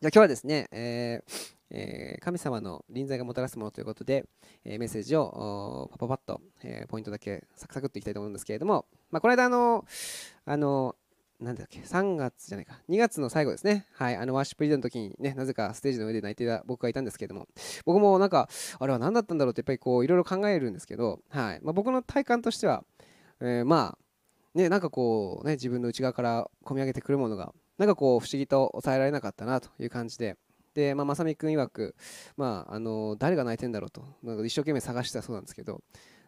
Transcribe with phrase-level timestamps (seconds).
[0.00, 4.24] じゃあ今日はですね、えーえー神様の臨在がもたらすものということで、
[4.64, 9.84] えーメッセージをパパパッと、えーポイントだけサクサクっといきたいと思うんですけれども、まあ、この間あの、
[10.46, 10.96] あの、
[11.38, 17.46] なんだっけ、3月じゃないか、2月の最後ですね、はい、あのワーシップリードの時にね、なぜかステージの上で泣いていた僕がいたんですけれども、
[17.84, 22.84] 僕もなんか、あれは何だったんだろうって、やっぱりこう、いろいろ考えるんですけど、はい、まあ、僕の体感としては、
[23.42, 30.36] えまあ、ね、なんかこう、ね、自分の内側から込み上げてくるものが、なんかこう、不思議と抑えられなかったなという感じで、
[30.74, 31.96] で、まあ、正美君曰く、
[32.36, 35.80] まあ、あの誰が泣いてんだろうと、なんか一生懸命探してたそうなんですけど、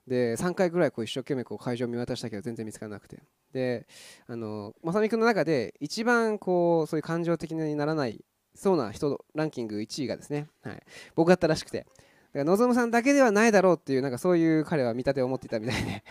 [0.08, 3.86] で、3回ぐらいこう一生懸命こう会場を見渡したけど、全然見つからなくて、で、
[4.26, 10.82] あの正美君の中で、一番こう、そういう感情的にならないそうな人ランキング1位がですね、はい、
[11.14, 11.88] 僕だったらしくて、だか
[12.32, 16.02] ら望さんだけではないだろうっていう、なんかそういう彼は見立てを持っていたみたいで、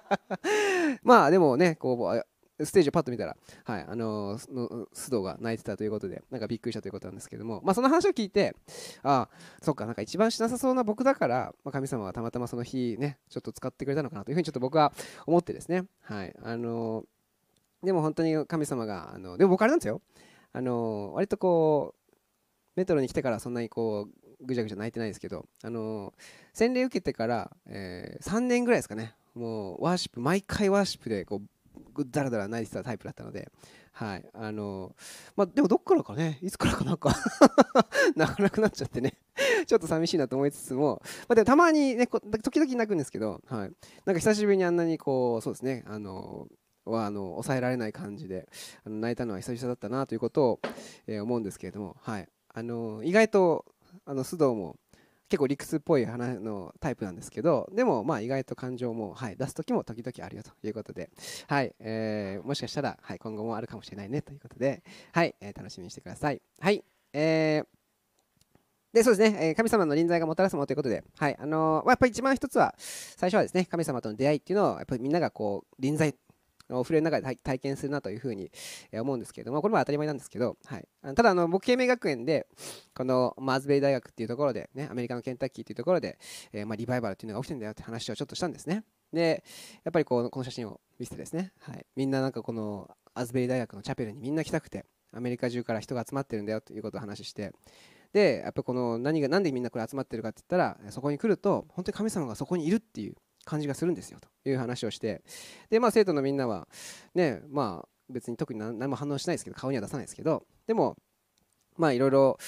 [1.04, 2.26] まあでもね、こう、
[2.64, 8.56] ステージをパッと見たら、はい、あのー、の須藤が泣いてたということで、なんかびっくりしたということなんですけども、まあ、その話を聞いて、
[9.02, 14.92] ああ、そっか、なんか一番しなさそうな僕だから、まあ、神様はたまたまその日ね、ちょっと使ってくれたのかなというふうにちょっと僕は
[15.26, 17.04] 思ってですね、はい、あのー
[17.82, 20.02] でも本当に神様が、あのでも僕あれなんですよ、
[20.52, 22.12] あの割とこう、
[22.76, 24.08] メトロに来てからそんなにこ
[24.40, 26.12] う、ぐちゃぐちゃ泣いてないですけど、あの
[26.52, 31.42] 洗礼受けてから、え3年ぐらいですかね、もうワーシップ、毎回ワーシップでこう、
[32.04, 33.50] だらだら泣いてたタイプだったので、
[33.92, 34.94] はい、あの
[35.36, 37.14] まあ、でもどっからかね、いつからかなんか
[38.14, 39.14] 泣か なくなっちゃってね、
[39.66, 43.72] ちょっと寂しいなと思いつつも、まあ、でもたまにね、時々泣くんですけど、はい、
[44.04, 46.46] なんか久しぶりにあんなにこう、そうですね、あの
[46.84, 48.48] はあの抑えられない感じで
[48.84, 50.60] あの泣いたのは久々だったなということを、
[51.06, 53.64] え思うんですけれども、はい、あの意外と
[54.04, 54.76] あの須藤も
[55.28, 61.10] 結構理屈っぽい話のタイプなんですけどでもまあ意外と感情も、はい、出す時も時々あるよということで、
[61.46, 66.40] はいえーもしかしたら、はい、今後もあるかもしれないねということで、はいえー楽しみにしてください。
[66.60, 67.78] はいえー
[68.90, 76.14] でそうですね、え神様の臨在がもたらすものということで、はいあのーやっぱり一番一つは、最初はですね、神様との出会いっていうのを、やっぱりみんながこう臨在
[76.68, 78.50] の触れの中で体験するなというふうに
[78.92, 82.46] え思うんですけれども、これも当たり前なんですけど、はい、あのただあの、僕、啓明学園で、
[82.94, 86.18] このアズベリー大学っていうところで、ね、アメリカのケンタッキーっていうところで、
[86.52, 88.84] えーまあ、リバイバルっていうのが起きてるんだよって話をちょっとしたんですね。
[89.12, 89.44] で、
[89.84, 97.52] やっぱりこうこの写真を見せてですね、はい、みんななんかこのアズベリー大学のチャペルにみんな来たくて、アメリカ中から人が集まってるんだよということを話して、
[98.12, 103.14] で、やっぱこの何が、なんでみんなこれ集まってるかって言ったら、そこに来ると、本当に神様がそこにいるっていう
[103.48, 105.22] 感じがするんですよという話をして、
[105.70, 106.68] で、まあ生徒のみんなは、
[107.14, 110.96] ね、まあ別に特に何も反応しないですけど、顔には出さないですけど、でも、
[111.76, 112.38] まあいろいろ、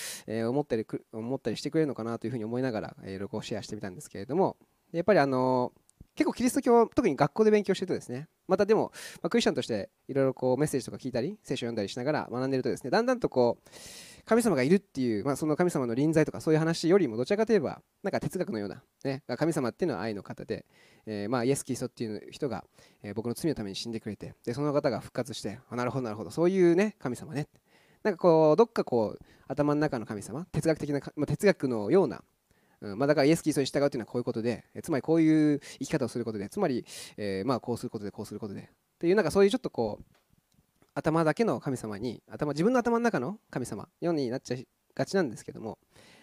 [0.48, 4.56] 思ったり思ったりしてくれるのかなというふうに思いながら、えーいろいろこうシェアしてみたんですけれども、
[4.92, 5.72] やっぱりあの
[6.16, 13.70] 結構キリスト教、特に学校で勉強してるとですね、またでも、ま、クリスチャンとしていろいろこうメッセージとか聞いたり、聖書を読んだりしながら学んでるとですね、だんだんとこう、
[14.24, 20.66] 神様がいるっていう、まあ、その神様の臨在とかそういう話よりもどちらかといえばなんか哲学のような、ね、神様っていうのは愛の方で、
[21.06, 22.64] えーまあ、イエス・キリストっていう人が、
[23.02, 27.48] えー僕の罪のために死んでくれてでその方が復活してあなるほどなるほどそういうね神様ね。
[28.02, 32.22] なんかこうどっかこう頭の中の神様哲学的な、まあ、哲学のような
[32.82, 36.84] うんまあ、だからイエス・キリストに従うというのはこういうことで、えつまりこういう生き方をすることで、つまり、
[37.16, 38.64] えーまあこうすることで、こうすることで、っ
[38.98, 40.04] ていうなんかそういうちょっとこう、
[41.00, 45.78] 頭だけの神様に頭自分の頭の中の神様ようになっちゃいがちなんですけども。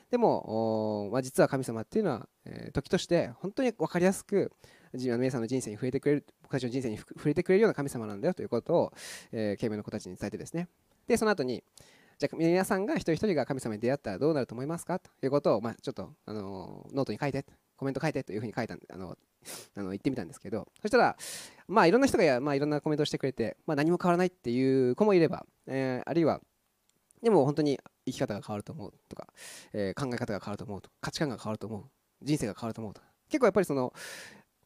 [0.10, 4.52] でも、まあ、実は神様っていうのは、えー時として本当に分かりやすく
[4.94, 8.94] 自分の皆さんの人生に触れてくれる僕たちの人生に触れてくれるような神様なんだよということを、
[9.34, 10.70] えー、慶明の子たちに伝えてですね。
[11.08, 11.62] でその後に
[12.20, 15.00] じゃあ皆さんが一人一人が神様に出会ったらどうなると思いますか？
[15.00, 17.46] ということを、まあ、ちょっと、あのーノートに書いて
[17.76, 19.18] コメント書いてというふうに書いたんあの
[19.76, 21.18] あの言ってみたんですけどそしたら
[21.68, 26.42] まあいろんな人がや、まあ、いろんなコメントをしてくれて、まあ、何も変わらないっていう子もいれば、えーあるいは
[27.22, 29.28] でも本当に生き方が変わると思うとか、
[29.74, 31.84] えー考え方が変わると思うとか価値観が変わると思う
[32.22, 33.94] 人生が変わると思うとか結構やっぱりその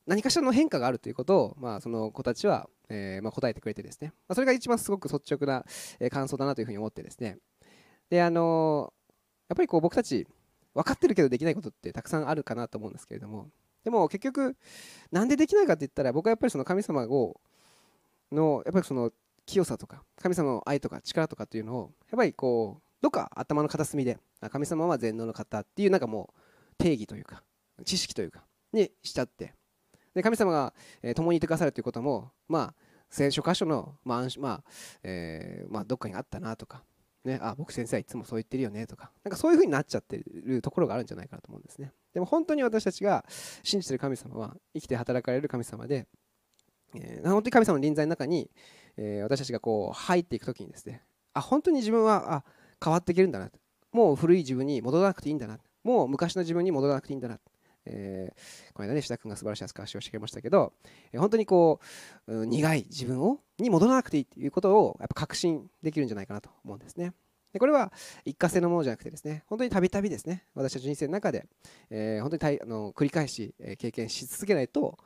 [0.07, 5.63] 何かしらの変化があるということを、まあ、その子たちは、えーまあ、答えてくれてですね、まあ、それが一番すごく率直な、
[5.99, 7.37] え感想だなというふうに思ってですね。
[8.09, 8.93] であの
[9.47, 10.27] やっぱりこう僕たち
[10.73, 13.49] 分かってるけどできないことってたくさんあるかなと思うんですけれども
[13.83, 14.55] でも結局
[15.11, 17.39] なんでできないかって言ったら僕はやっぱりその神様を
[18.31, 19.11] のやっぱりその
[19.45, 24.17] 清さとか神様の愛とか力とかっていうのをやっぱりこうどっか頭の片隅で
[24.51, 26.41] 神様は全能の方っていうなんかもう
[26.77, 27.43] 定義というか
[27.83, 29.53] 知識というかにしちゃって
[30.13, 30.73] で神様が、
[31.15, 32.73] 共にいてくださるということもまあ
[33.09, 34.63] 聖書箇所の、まあまあ
[35.03, 36.83] えまあ、どっかにあったなとか、
[37.23, 41.91] ね、あ僕先生はいつもそう言ってるよねとかなんかそういうふうになっちゃってるところがあるんじゃないかなと思うんですね。
[42.13, 43.23] でも本当に私たちが
[43.63, 46.07] 信じてる神様は生きて働かれる神様で、
[46.95, 48.49] えー本当に神様の臨在の中に、
[48.97, 51.03] えー私たちがこう入っていくときにですね
[51.33, 52.43] あ本当に自分はあ
[52.83, 53.51] 変わっていけるんだな
[53.91, 55.59] もう古い自分に戻らなくていいんだな。
[55.83, 57.39] もう昔の自分に戻らなくていいんだな
[57.85, 60.73] えー、この間ね、志田君が素晴らしい扱いをしてくれましたけど、
[61.11, 61.79] えー、本当にこ
[62.27, 67.13] う、うん、苦い自分をに戻らなくていいということをやっぱ確信できるんじゃないかなと思うんですね。
[67.53, 67.91] でこれは
[68.23, 71.47] 一過性のものじゃなくてですね、本当にたびたびですね、私たち人生の中で、
[71.89, 74.97] えー、本当にたいあの繰り返し、え、経験し続けないと、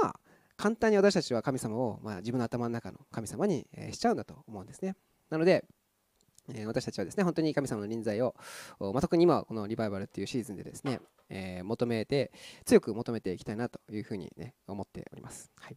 [0.00, 0.20] まあ、
[0.56, 4.94] 簡単に私たちは神様を、まあ、自分の頭の中の神様に、え、しちゃうんだと思うんですね。
[5.30, 5.64] なので、
[6.54, 8.34] え私たちはですね、本当に神様の臨在を、
[8.78, 12.32] ま、特に今このリバイバルっていうシーズンでですね、えー、求めて、
[12.64, 15.50] 強く求めていきたいなというふうにね、思っております。
[15.56, 15.76] はい、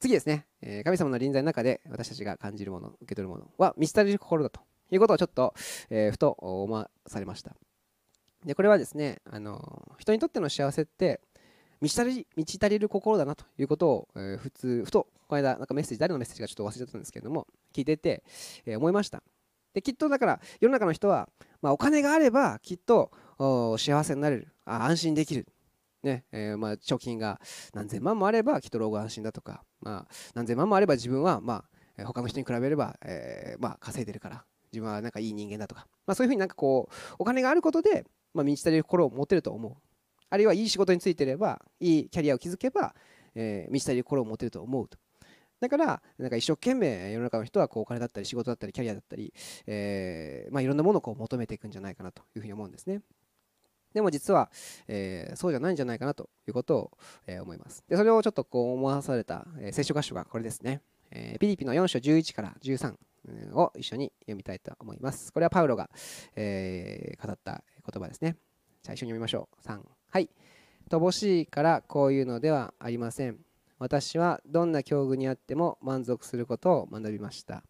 [0.00, 4.60] 次ですね、えー、神様の臨在の中で私たちが感じるもの、受け取るものは満ち足りる心だと
[4.90, 5.54] いうことをちょっと、
[5.90, 7.54] えー、ふと思わされました。
[8.44, 11.20] で、これはですね、あの人にとっての幸せって、
[11.80, 18.22] 満ち足り満ち足りる心だなということを、えー、普通、ふと、この間、なんかメッセージ、誰のメッセージかちょっと忘れちゃったんですけれども、聞いてて、
[18.64, 19.22] えー、思いました。
[19.76, 21.28] で、きっとだから、世の中の人は、
[21.60, 23.10] まあ、お金があれば、きっと
[23.76, 25.46] 幸せになれる、あ安心できる、
[26.02, 27.38] ねえー、まあ、貯金が
[27.74, 31.66] 何千万もあれば、きっと老後安心だとか、まあ、何千万もあれば自分は、ま
[31.98, 39.74] あ、他の人に比べれば、えー、まあ、稼いでるから、自分はなんかいい人間だとか、まあ、そういうふうになんかこう、お金があることで、まあ、満ち足りる心を持てると思う。
[40.30, 42.94] あるいはいい仕事についてれば、いいキャリアを築けば、
[43.34, 44.96] えー、満ち足りる心を持てると思うと。
[45.60, 49.32] だから、なんか一生懸命世の中の人はこうお金だったり仕事だったりキャリアだったり、
[49.66, 53.00] えー、まあ、いろんなものをこう求めていくんじゃないかなというふうに思うんですね。
[53.94, 54.50] でも実は、
[54.88, 57.82] えー、そうじゃないんじゃないかなということを、えー、思います。
[57.88, 60.82] で、それをちょっとこう思わされた、えー、聖書箇所がこれですね。
[61.10, 62.94] えー、ピリピの4章11から13
[63.54, 65.32] を一緒に読みたいと思います。
[65.32, 65.88] これはパウロが、
[66.34, 68.36] えー、語った言葉ですね。
[68.82, 69.66] じゃあ一緒に読みましょう。
[69.66, 69.80] 3。
[70.10, 70.28] はい。
[70.90, 73.38] 乏しいからこういうのではありません。
[73.78, 77.62] 私はどんな境遇にあっても満足することを学びました。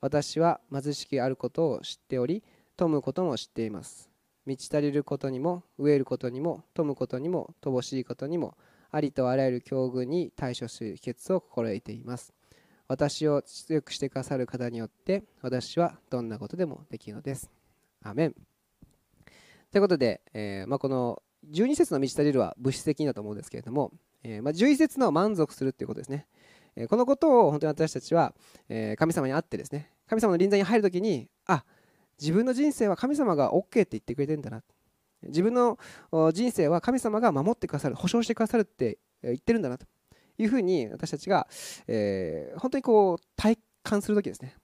[0.00, 2.42] 私は貧しくあることを知っており、
[2.76, 4.10] 富むことも知っています。
[4.46, 8.56] 満ち足りることにも、飢えることにも、富むことにも、乏しいことにも、
[8.90, 12.34] ありとあらゆる境遇に対処する秘訣を心得ています。
[12.86, 17.50] 私を強くしてくださる方によって、私はどんなことでもできるのです。
[18.02, 18.34] アメン。
[19.72, 23.92] ということで、えーまあ、この12節の満ち足りるは物質的だと思うんですけれども、
[24.24, 26.26] えー、まあ、11節の満足するっていうことですね。
[26.76, 28.34] えー、このことを本当に私たちは、
[28.68, 31.64] え、神様に会ってですね、神様の臨在に入るときに、あ
[32.20, 34.62] 自分の人生は神様が OK って言ってくれてるんだな。
[35.22, 35.78] 自分の
[36.32, 39.86] 人生は神様が守ってくださる、保証してくださるって言ってるんだなと
[40.38, 41.46] いうふうに私たちが、
[41.86, 44.54] えー、本当にこう体感するときですね。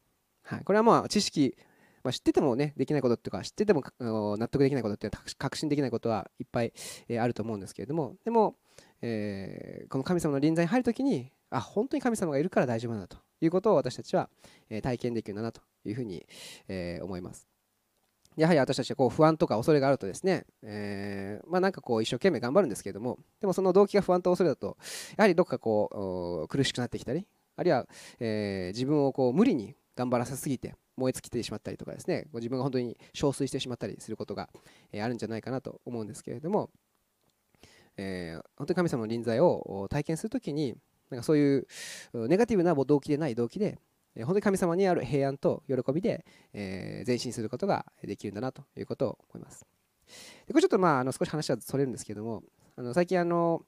[0.43, 1.57] はい、これはまあ知識
[2.03, 6.73] まあ、知っててもねできないことっていうか知ってても納得できないことって確信できないことはいっぱい、
[7.09, 8.57] え、あると思うんですけれどもでも、
[9.02, 14.29] えー、この神様の臨在に入るときにあ本当に神様がいるから大丈夫なんだということを私たちは、
[14.69, 16.26] え、体験できるんだなというふうに、
[16.69, 17.49] え、思います。
[18.37, 24.76] やはり私たちはこう不安とか恐れがあるとですね、えー、まあ、なんかこう一生懸命頑張るんですけれどもでもその動機が不安と恐れだと
[25.17, 27.26] やはりどっかこう苦しくなってきたり
[27.56, 27.87] あるいは、
[28.20, 34.49] え自分をこう無理に頑張らせすぎて燃え尽きてしまったりとかですね自分が本当に憔悴してしまったりすることが、
[34.93, 36.70] えあるんじゃないかなと思うんですけれども
[38.00, 40.75] えー、本当に神様の臨在を体験するときに
[41.11, 41.67] なんかそういう
[42.14, 43.79] ネガティブな動機でない動機で
[44.16, 49.66] 本当に神様にある平安と喜びで、えー、前進することができるんだなということを思います。
[50.47, 52.42] でこれちょっとまああの少し話はそれるんですけども
[52.76, 53.62] あの最近あの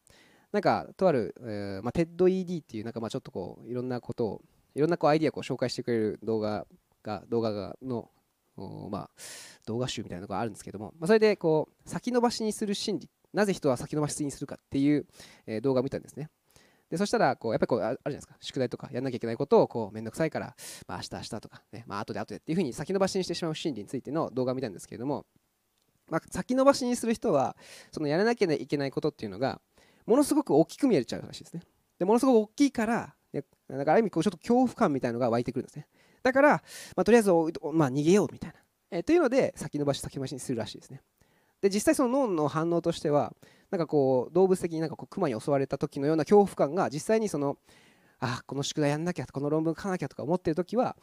[0.51, 4.43] なんかとある、えーまあ、TEDED っていうなんかまあちょっとこういろんなことを
[4.75, 6.67] いろんなこうアイディアを紹介してくれる動画
[7.03, 8.11] が動画がの
[8.91, 9.11] まあ
[9.67, 15.07] 動画集みたいなのがあるんですけども、まあ、それでこう先延ばしにする心理っなぜ人は先延ばしにするかっていう、
[15.47, 16.29] え、動画を見たんですね。
[16.93, 20.55] でそしたらこうやっぱりこうあるじゃないですか宿題とかやんなきゃいけないことをこうめんどくさいから、
[20.87, 25.25] まあ、明日明日とかね、まあ後で後でっていうふうに先延ばしにしてしまう心理についての動画を見たんですけれども、
[26.11, 27.57] まあ、先延ばしにする人は
[27.93, 29.59] そのやらなきゃいけないことっていうのが
[30.05, 31.63] ものすごく大きく見えちゃうらしいですね。
[31.99, 35.87] でものすごく大きいから、ね、だかある意味こうちょっと恐怖感みたいなのが湧いてくるんですね。
[36.23, 36.51] だから、
[36.95, 37.31] まあ、とりあえず、
[37.73, 38.57] まあ、逃げようみたいな。
[38.91, 41.01] え、というので先延ばし先延ばしにするらしいですね。
[41.63, 43.33] で実際その脳の反応としては
[43.71, 47.57] なんかこう動物的になんかこう熊に襲われた時のような恐怖感が実際にその
[48.21, 50.97] あこの宿題やんなきゃこの論文書かなきゃとか思ってる時は、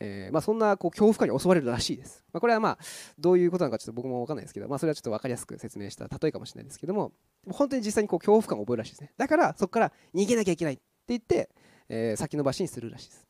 [0.00, 2.78] えー、まあ、そんなこう恐怖感に襲われるらしいです、まあ、これはまあ
[3.18, 7.12] どういうことなのかちょっと僕も分かんないですけど、まあ、それはちょっと分かりやすく説明した例えかもしれないですけども
[7.50, 9.12] 本当に実際にこう恐怖感を覚えるらしいですね。
[9.16, 11.48] だからそこから逃げなきゃいけないって言って、
[11.88, 13.26] えー、先延ばしにするらしいです。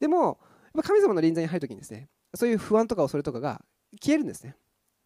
[0.00, 0.38] でも
[0.82, 3.62] 神様の臨在に入る時にですねそういう不安とか恐れとかが
[4.00, 4.56] 消えるんですね。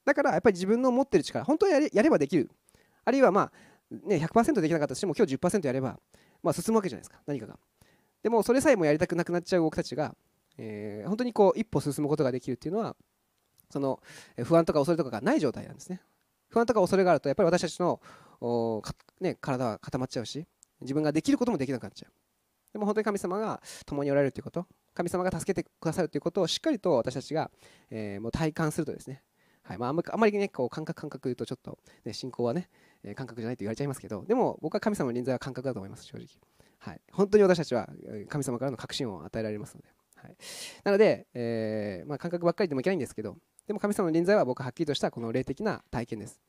[0.07, 2.49] だからやっぱり自分の持ってる力本当はやれやればできる。
[3.05, 3.53] あるいはまあ、
[3.91, 5.99] ね、100%できなかったとしても今日10%やれば、
[6.43, 7.59] まあ、進むわけじゃないですか何かが。
[8.23, 10.15] でもそれさえもやりたくなくなっちゃう僕たちが、
[10.59, 12.97] えー、本当にこう一歩進むことができるっていうのは
[13.69, 14.01] その
[14.45, 16.01] 不安とか恐れとかがない状態なんですね。
[16.49, 18.01] 不安とか恐れがあるとやっぱり私たちの
[19.21, 20.47] ね、体は固まっちゃうし
[20.81, 22.13] 自分ができることもできなくなっちゃう。
[22.73, 27.51] でも本当に神様が共におられるということ神様が助けてくださるということをしっかりと私たちが、
[27.91, 29.23] えー、もう体感するとですね
[29.67, 29.79] はい。
[29.79, 32.69] まあ、あんまりねこう感覚感覚言うとちょっと、ね、信仰はね、
[33.03, 36.27] えー、感覚じゃないと言われちゃいますけどでも僕は神様の臨在は感覚だと思います正直、
[36.79, 37.89] はい、本当に私たちは
[38.29, 40.37] 神様からの確信を与えられますので、はい、
[40.85, 46.41] なので、えーまあ、感覚ばっかりでもいけないんですけどでも神様の臨在は僕ははっきりとしたこの霊的な体験です。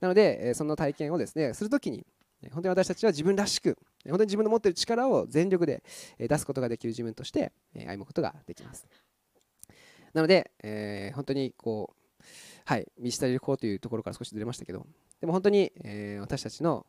[0.00, 2.04] なので、えその体験をですねするときに
[2.52, 5.82] 本当に私たちは自分らしく本当に自分の持っている力を全力で
[6.18, 8.86] 出すことができる自分として歩むことができます。
[10.12, 12.03] なので、えー、本当にこう
[12.64, 14.86] はい、満ち足りる子というところから少しずれましたけど、
[15.20, 16.86] でも本当に、えー、私たちの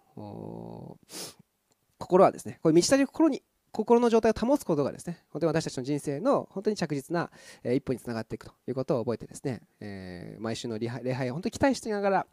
[1.98, 7.30] 心はですね、こういう満ち足りる心に心の状態を保つことがですね、本当に私たちの人生の本当に着実な、
[7.64, 12.28] えー、一歩につながっていくということを覚えてですね、えー、毎週の礼拝を本当に期待していながら、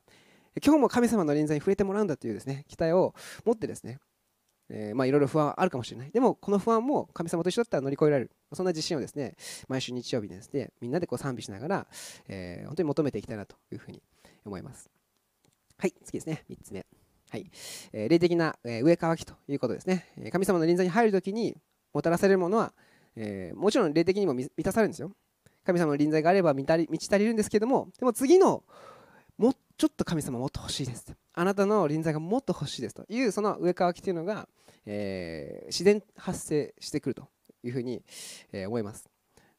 [0.65, 3.99] 今日も神様の臨在に触れてもらうんだというですね、期待を持ってですね、
[4.69, 6.11] えー、まあいろいろ不安はあるかもしれない。
[6.11, 8.31] でも、この不安も神様と一緒だったら乗り越えられる。
[8.53, 9.35] そんな自信をですね、
[9.69, 11.87] 毎週日曜日ですね、みんなでこう賛美しながら、
[12.29, 14.03] えー、本当に求めていきたいなというふうに
[14.45, 14.91] 思います。
[15.79, 16.87] はい、次ですね、3つ目。
[17.31, 17.51] はい、
[17.93, 20.07] えー、霊的な、えー、上乾きということですね。
[20.31, 21.57] 神様の臨在に入るときに
[21.93, 22.73] もたらされるものは、
[23.17, 25.13] えー、もちろん霊的にも満たされるんですよ。
[25.65, 26.77] 神様の臨在があれば満た。
[26.77, 28.65] 満ち足りるんですけども、でも次の
[29.83, 31.13] ちょっと神様もっと欲しいです。
[31.35, 34.47] あなたの臨在がもっと欲しいですというその上乾きというのが、
[34.87, 37.27] えー、自然発生してくると
[37.65, 38.01] いうふうに、
[38.53, 39.11] えー、思います。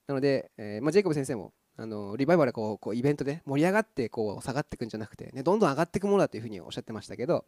[0.08, 7.44] なので、えーまあ、ジェイコブ先生もあのリバイバルこうこうイベントで盛り上がってこう下がっていくんじゃなくて、ね、どんどん上がっていくものだというふうにおっしゃってましたけど、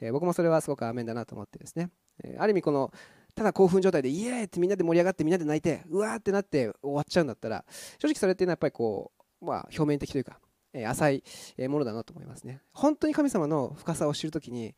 [0.00, 1.90] えー、僕もそれはすごくアメンだなと思ってですね、
[2.24, 2.90] えー、ある意味この
[3.36, 7.64] ただ興奮状態でイエーイってみんなで盛り上がってみんなで泣いてうわーってなって終わっちゃうんだったら
[8.00, 10.40] 正直それっていうのはやっぱりこう、まあ、表面的というか、
[10.84, 11.22] 浅
[11.58, 12.60] いものだなと思いますね。
[12.72, 14.74] 本当に神様の深さを知るときに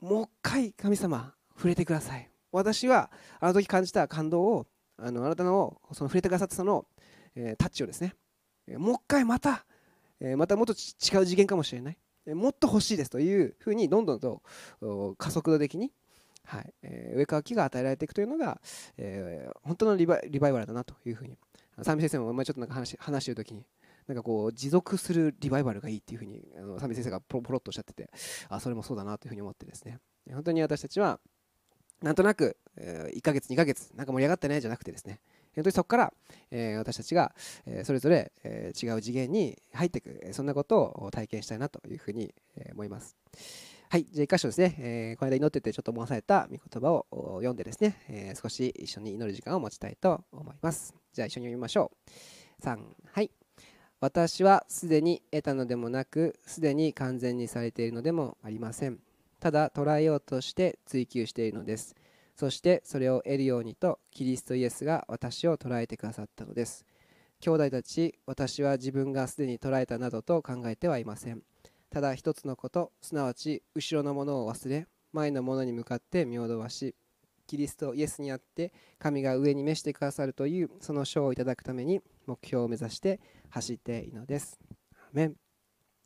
[0.00, 2.28] もう一回神様触れてください。
[2.52, 4.66] 私はあの時感じた感動を
[4.98, 6.84] あのあなたのその触れてくださったその、
[7.34, 8.14] えー、タッチをですね
[8.76, 9.64] もう一回また、
[10.20, 11.98] えー、またもっと違う次元かもしれない。
[12.34, 14.42] もっと欲しいですというふうにどんどんと
[15.16, 15.90] 加速度的に、
[16.44, 18.60] はいえー、上川木が与えられていくというのが、
[18.98, 21.38] えー、本当のリバイバルだなというふうに。
[21.82, 23.64] 三味先生も前ちょっとなんか話話してる時に
[24.10, 28.10] なんかこう持続するリバイバルがいいっていうふうにあの三味先生がポロポロっとおっしゃってて
[28.48, 29.98] あそれもそうだなというふうに思ってですね。
[30.32, 31.20] 本当に私たちは
[32.02, 35.20] なんとなく、えー、1ヶ月2ヶ月なんか盛り上がったねじゃなくてですね。
[35.54, 36.12] 本当にそこから、
[36.50, 37.32] えー、私たちが、
[37.66, 43.16] えー、それぞれ、えー、違う次元に入っていくそんなことを体験したいなというふうに、え、思います。
[43.88, 50.94] はいじゃあ1箇所ですね、え、この間祈っててちょっと思わされた御言葉を読んでですね、え、少し一緒に祈る時間を持ちたいと思います。
[51.12, 51.90] じゃあ一緒に読みましょ
[52.60, 52.62] う。
[52.62, 52.78] 3
[53.12, 53.32] はい。
[54.00, 58.98] 私はすでに得たのでもなくすでに完全にされているのでもありません。
[59.40, 61.94] ただ捉えようとして追求しているのです。
[62.34, 66.86] そしてそれを得るようにとキリストイエスが私を捉えてくださったのです。
[67.40, 71.42] 兄弟たち私は自分がすでに捉えたなどと考えてはいません。
[71.90, 76.94] ただ一つのことすなわち後ろのものを忘れ前のものに向かって見惑わし
[77.50, 83.18] キリストイエスにあって神が上に召してくださるというその賞をいただくために目標を目指して
[83.50, 84.60] 走っているのです。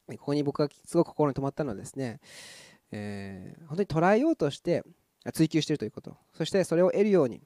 [0.08, 2.20] ここに僕がすごく心に留まったのはですね
[2.96, 4.84] えー、本当に捉えようとして
[5.32, 6.16] 追求しているということ。
[6.32, 7.42] そしてそれを得るように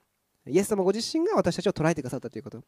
[0.47, 2.63] イエス様ご自身が私たちを捉えてくださったということ。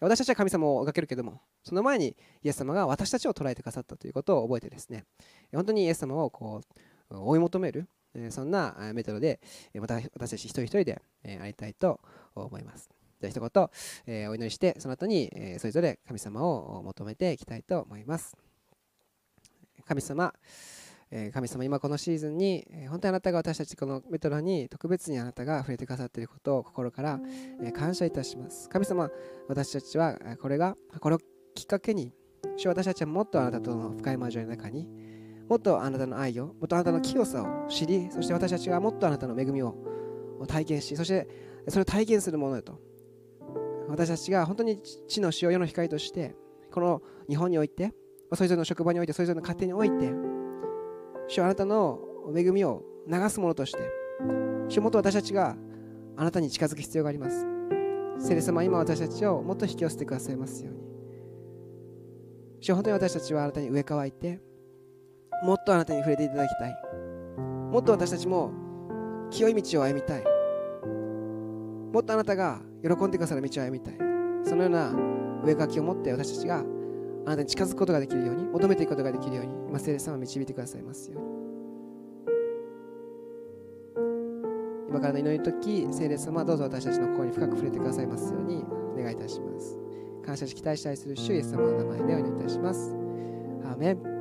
[0.00, 5.04] 私たちは神様を描けるけどもその前にイエス様が私たちを捉えてくださったということを覚えてですね
[5.54, 6.60] 本当にイエス様をこ
[7.08, 9.40] う追い求めるえそんなメトロで
[9.74, 11.02] また私たち一人一人で
[11.40, 12.00] ありたいと
[12.34, 12.90] 思います
[13.20, 13.68] じゃあ一言、
[14.06, 18.36] えお祈りしてその後に、えそれぞれ神様を求めていきたいと思います
[19.86, 20.34] 神様
[21.30, 27.20] 神様、今このシーズンに本当にあなたが私たちこのメトロに特別にあなたが触れてくださっていることを心から
[27.74, 28.70] 感謝いたします。
[28.70, 29.10] 神様、
[29.46, 31.18] 私たちはこれが、これを
[31.54, 32.14] きっかけに、
[32.64, 34.88] 私たちはもっとあなたとの深い交わりの中に、
[35.52, 39.76] もっとあなたの愛を、もっとあなたの清さを知り、そして私たちはもっとあなたの恵みを
[40.48, 41.28] 体験し、そして
[41.68, 42.80] それを体験するものだと。
[43.86, 46.34] 私たちが本当に地の塩世の光として、
[46.72, 47.92] この日本において、
[48.32, 50.10] それぞれの職場において、それぞれの家庭において、
[51.28, 52.00] 主はあなたの
[52.34, 53.78] 恵みを流すものとして
[54.68, 55.56] 主もっと私たちが
[56.16, 57.46] あなたに近づく必要があります
[58.18, 60.80] 聖霊様今私たちをもっと引き寄せてくださいますように
[62.60, 64.40] 主は本当に私たちはあなたに植え替いて
[65.42, 66.78] もっとあなたに触れていただきたい。
[67.70, 68.52] もっと私たちも
[69.30, 70.24] 清い道を歩みたい。
[71.92, 73.94] もっとあなたが喜んでくださる道を歩みたい。
[74.44, 74.92] そのような
[75.44, 76.64] 植え書きを持って私たちが
[77.24, 81.32] あなたに近づくことができるように求めていくことができるように今聖霊様を導いてくださいますように。
[84.88, 88.62] 今からの祈りの時聖霊様はどうぞ私たちの心に深く触れてくださいますように
[88.94, 89.78] お願いいたします。
[90.24, 92.94] 感謝し期待したいする主イエス様の名前でお祈りいたします。
[93.64, 94.11] アーメン。